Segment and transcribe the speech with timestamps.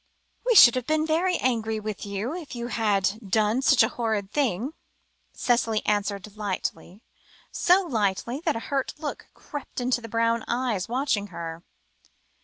[0.47, 4.31] "We should have been very angry with you if you had done such a horrid
[4.31, 4.73] thing,"
[5.35, 7.03] Cicely answered lightly,
[7.51, 11.61] so lightly, that a hurt look crept into the brown eyes watching her.